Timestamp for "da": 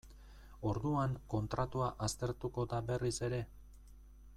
2.75-2.83